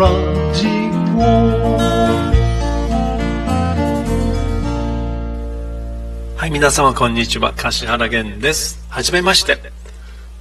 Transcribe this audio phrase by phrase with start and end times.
[0.00, 0.10] ジオ
[6.36, 7.52] はい、皆様こんにちは。
[7.52, 8.82] 柏原源です。
[8.88, 9.58] はじめまして。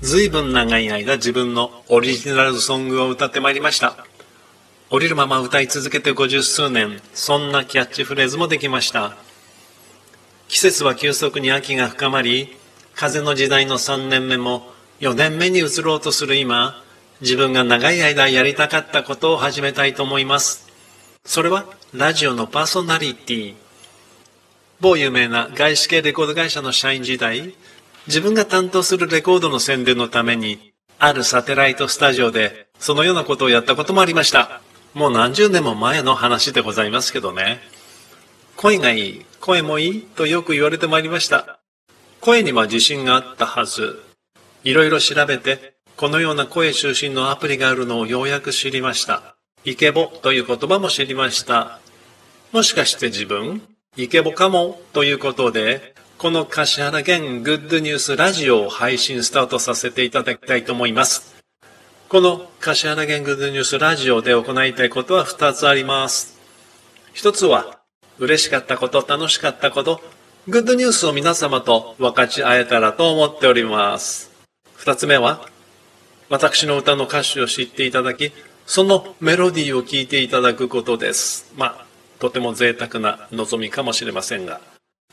[0.00, 4.06] ずいぶん長い間自分のオリジナルソングを歌ってまいりました。
[4.90, 9.16] 降りるまま歌い続けて五十数年、そんなキャッチフレーズもできました。
[10.46, 12.56] 季節は急速に秋が深まり、
[12.94, 16.80] 風の時代の3年目も4年目に移ろうとする今、
[17.20, 20.68] 自分が長い間やりたかったことを始めたいと思います。
[21.24, 23.54] それはラジオのパーソナリティ。
[24.80, 27.54] 某有名な外資系レコード会社の社員時代、
[28.06, 34.60] 自分が担当するレコードの宣伝のために、あるサテライトスタジオで、そのようなことをやったこともありました。
[34.94, 37.60] もう何十年も前の話でございますけどね。
[38.56, 41.58] 声がいい、声もいいとよく言われてまいりました。
[42.20, 44.02] 声には自信があったはず。
[44.64, 49.34] いろいろ調べて、このような声中心のアプリがあるのをようやく知りました。
[49.64, 51.80] イケボという言葉も知りました。
[52.52, 53.62] もしかして自分、
[53.96, 61.34] イケボかもということで、この柏原源グッドニュースラジオを配信スタートさせていただきたいと思います。
[62.08, 66.38] この柏原源グッドニュースラジオで行いたいことは2つあります。
[67.12, 67.80] 一つは、
[68.20, 70.00] 嬉しかったこと、楽しかったこと、
[70.46, 74.30] グッドニュースを皆様と分かち合えたらと思っております。
[74.76, 75.48] 二つ目は、
[76.30, 78.32] 私の歌の歌詞を知っていただき、
[78.66, 81.50] そのメロディーを聴いていただくことです。
[81.56, 81.86] まあ、
[82.18, 84.60] とても贅沢な望みかもしれませんが。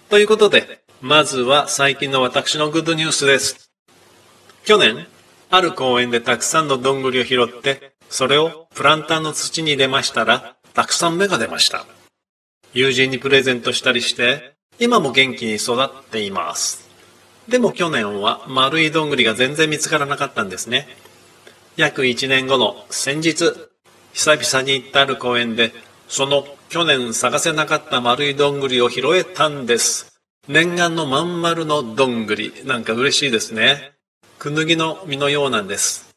[0.09, 3.71] ということで、まずは最近の私のグッドニュースです。
[4.65, 5.07] 去年、
[5.49, 11.85] ある公園でたくさんのどんぐりを拾って、それをプランターの土に入れましたら、たくさん芽が出ました。
[12.73, 16.89] 友人にプレゼントしたりして、今も元気に育っています。
[17.47, 20.87] でも去年は丸いどんぐりが全然見つからなかったんですね。
[21.77, 23.53] 約1年後の先日、
[24.13, 25.73] 久々に行ったある公園で、
[26.07, 30.19] その去年探せなかった丸いどんぐりを拾えたんです。
[30.47, 32.53] 念願のまん丸のどんぐり。
[32.63, 33.91] なんか嬉しいですね。
[34.39, 36.15] くぬぎの実のようなんです。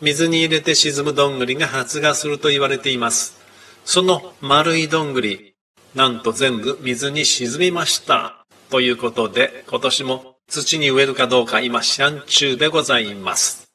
[0.00, 3.36] 水に入れて沈むどんぐりが発芽すると言われています。
[3.84, 5.54] その丸いどんぐり、
[5.94, 8.46] なんと全部水に沈みました。
[8.70, 13.69] ということで、今年も土に植えるかどうか今、シャン中でございます。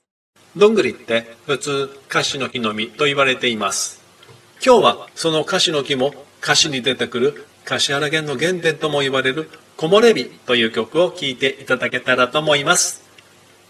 [0.55, 4.01] どんぐりって普通、カシの木の実と言われています。
[4.65, 13.03] 今日はそのカシの木も歌詞に出てくる柏原源の原点とも言われる木漏れ日という曲を聴いていただけたらと思います。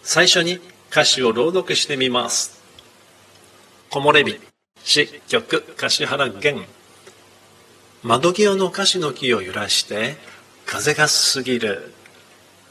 [0.03, 0.59] 最初に
[0.91, 2.61] 歌詞を朗読してみます。
[3.89, 4.39] 木漏れ日、
[4.83, 6.67] 詩、曲、柏原源。
[8.03, 10.17] 窓際のカシの木を揺らして、
[10.67, 11.93] 風が過ぎる。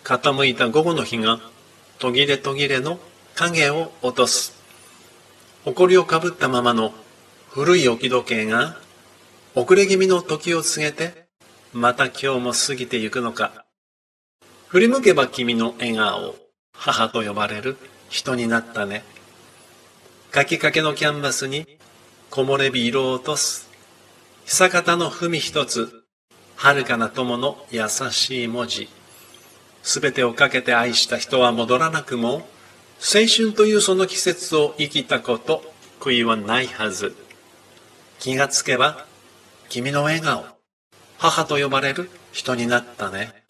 [0.05, 1.41] 傾いた午後の日が
[1.99, 3.01] 途切れ途切れの
[3.35, 4.55] 影を落とす。
[5.65, 6.95] 埃をかぶったままの
[7.51, 8.77] 古い置き時計が
[9.57, 11.27] 遅れ気味の時を告げて、
[11.73, 13.65] また今日も過ぎてゆくのか。
[14.69, 16.37] 振り向けば君の笑顔、
[16.73, 17.77] 母と呼ばれる
[18.09, 19.03] 人になったね。
[20.33, 21.67] 書きかけのキャンバスに
[22.31, 23.69] 木漏れ日色を落とす。
[24.47, 26.05] 久方の文一つ、
[26.57, 28.89] 遥かな友の優しい文字。
[29.83, 32.47] すべてをかけて愛した人は戻らなくも、
[33.01, 35.63] 青春というその季節を生きたこと、
[36.01, 37.15] 悔いはないはず。
[38.19, 39.07] 気がつけば、
[39.69, 40.45] 君の笑顔、
[41.19, 43.45] 母と呼ばれる人になったね。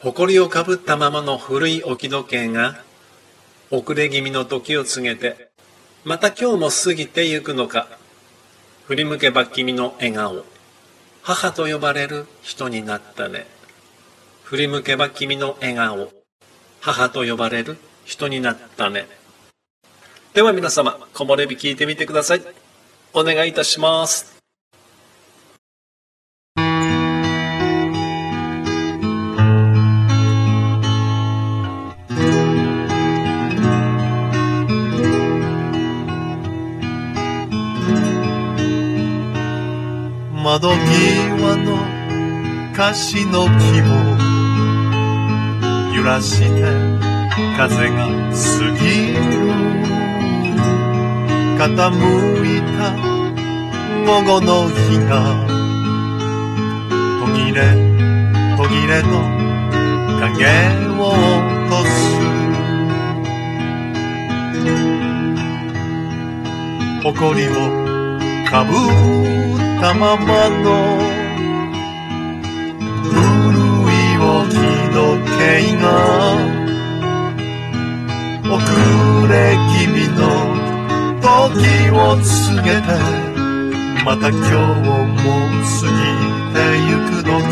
[0.00, 2.82] 誇りをかぶったままの古い置き時計が、
[3.70, 5.50] 遅れ気味の時を告げて、
[6.04, 7.88] また今日も過ぎてゆくのか。
[8.86, 10.44] 振り向けば君の笑顔、
[11.22, 13.46] 母と呼ばれる人になったね。
[14.44, 16.12] 振り向けば君の笑顔、
[16.80, 19.06] 母と呼ばれる人になったね。
[20.32, 22.42] では皆様、木漏れ日聞いてみてください。
[23.12, 24.36] お願いいたします。
[40.44, 41.76] 窓際の
[42.76, 43.96] カシの木も
[45.92, 47.05] 揺らして
[47.36, 48.40] 風が過
[48.80, 49.16] ぎる。
[51.58, 51.68] 傾
[52.46, 52.96] いた
[54.06, 55.12] 午後の日が
[57.20, 57.58] 途切れ
[58.56, 59.08] 途切れの
[60.20, 60.48] 影
[60.96, 61.90] を落とす。
[67.02, 67.12] 誇
[67.48, 67.50] を
[68.50, 68.78] かぶっ
[69.80, 70.64] たままの
[73.02, 73.14] 古
[73.92, 74.54] い置き
[74.94, 74.96] 時
[75.38, 75.40] 計
[75.76, 75.84] が
[78.48, 78.56] 遅
[79.28, 80.20] れ気味の
[81.20, 81.26] 時
[81.90, 82.26] を告
[82.62, 82.86] げて
[84.04, 84.44] また今日
[84.84, 85.28] も
[85.62, 85.98] 過ぎ
[86.54, 86.56] て
[86.88, 87.44] ゆくのか。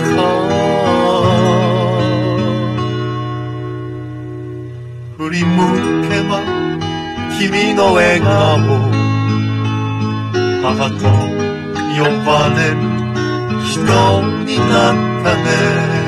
[5.18, 5.48] 振り向
[6.08, 6.32] けば
[7.38, 8.30] 君の笑顔
[10.62, 11.02] 母と
[11.96, 12.76] 呼ばれる
[13.64, 13.72] 人
[14.44, 14.94] になっ
[15.24, 16.03] たね。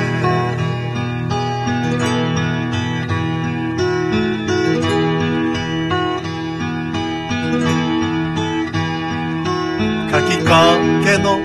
[11.17, 11.39] かけの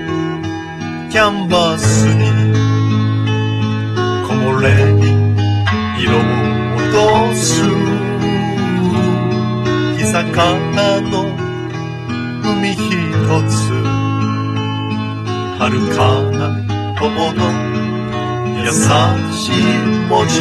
[1.10, 2.26] キャンバスに
[4.26, 5.02] 木漏れに
[6.02, 6.20] 色を
[6.76, 7.64] 落とす。
[9.98, 11.14] 日魚の
[12.44, 12.80] 海一
[13.48, 13.52] つ。
[15.60, 15.64] 遥
[15.96, 16.00] か
[16.32, 16.40] な
[16.98, 17.04] 友
[17.34, 17.40] の
[18.64, 18.72] 優
[19.32, 19.54] しい
[20.10, 20.32] 文字。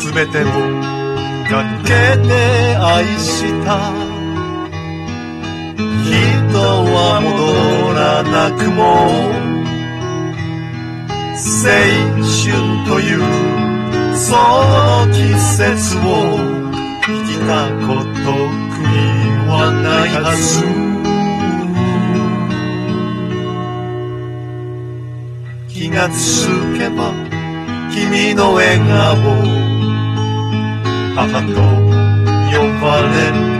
[0.00, 0.46] すべてを
[1.48, 1.88] かけ
[2.26, 2.30] て
[2.76, 4.03] 愛した。
[6.04, 6.12] 人
[6.52, 7.32] は戻
[7.94, 8.80] らなくも
[11.36, 11.40] 青
[12.20, 12.52] 春
[12.86, 13.18] という
[14.14, 15.16] その季
[15.56, 15.98] 節を
[17.02, 17.48] 生きた
[17.86, 18.28] こと
[18.70, 19.52] 悔いは
[19.82, 20.44] ないはず。
[25.68, 26.46] 気がつ
[26.78, 27.12] けば
[27.92, 28.84] 君の笑顔
[31.16, 31.54] 母と
[32.52, 33.53] 呼ばれる。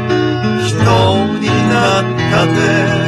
[2.46, 3.03] な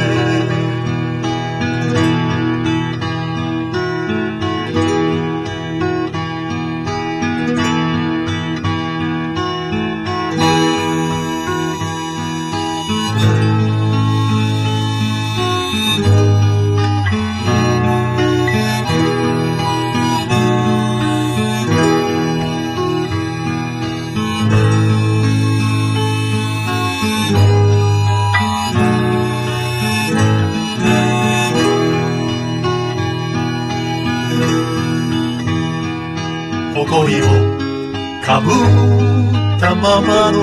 [40.01, 40.37] まの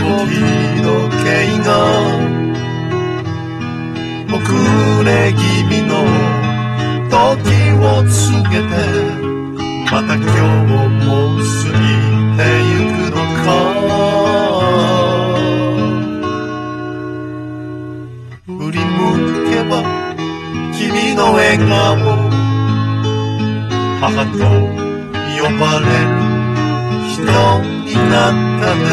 [0.00, 0.36] 古い
[0.82, 0.90] 時
[1.24, 1.26] 計
[1.64, 1.68] が
[4.32, 4.38] 遅
[5.04, 5.92] れ気味の
[7.08, 7.16] 時
[7.78, 8.14] を告
[8.50, 8.72] げて
[9.90, 10.30] また今日
[11.06, 11.42] も過
[11.78, 11.82] ぎ
[12.36, 13.46] てゆくのか。
[18.46, 18.90] 振り向
[19.50, 19.72] けば
[20.76, 21.68] 君の笑顔
[24.00, 24.08] 母
[24.74, 24.79] と
[25.40, 26.12] 呼ばれる
[27.08, 28.84] 人になったね。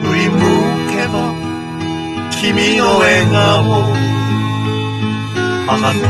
[0.00, 0.38] 振り向
[0.90, 1.14] けば
[2.30, 3.38] 君の笑顔
[5.66, 6.06] 母と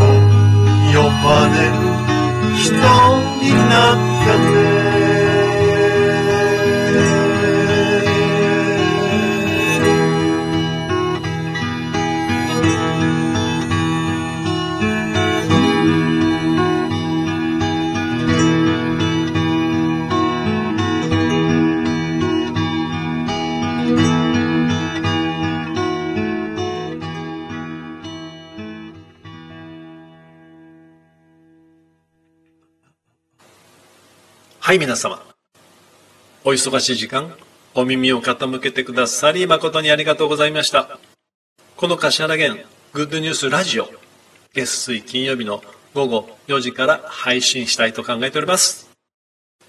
[0.93, 1.73] 呼ばれる
[2.59, 2.69] 人
[3.41, 4.90] になったね。
[34.71, 35.21] はい、皆様。
[36.45, 37.35] お忙しい時間、
[37.75, 41.01] お耳を傾けてくださり、誠にありがとうございました。
[41.77, 43.91] この柏原源グッドニュースラジオ、
[44.55, 45.61] 月水金曜日の
[45.93, 48.89] 午後4時から配信したいと考えております。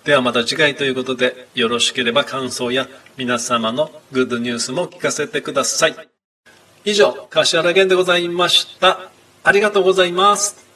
[0.03, 5.95] ではまた次回ということで、よろしければ感想や皆様のグッドニュースも聞かせてください。
[6.85, 9.09] 以上、柏原源でございました。
[9.43, 10.70] ありがとうございます。